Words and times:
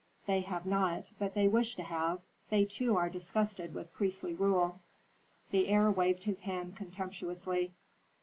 "They 0.25 0.41
have 0.41 0.65
not, 0.65 1.11
but 1.19 1.35
they 1.35 1.47
wish 1.47 1.75
to 1.75 1.83
have. 1.83 2.21
They, 2.49 2.65
too, 2.65 2.97
are 2.97 3.07
disgusted 3.07 3.75
with 3.75 3.93
priestly 3.93 4.33
rule." 4.33 4.79
The 5.51 5.67
heir 5.67 5.91
waved 5.91 6.23
his 6.23 6.39
hand 6.41 6.75
contemptuously. 6.75 7.71